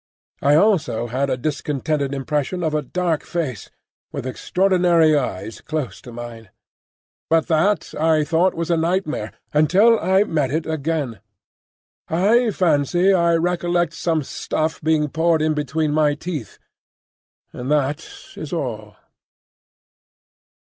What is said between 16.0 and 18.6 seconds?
teeth; and that is